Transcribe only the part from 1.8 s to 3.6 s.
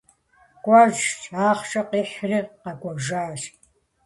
къихьри къэкӀуэжащ.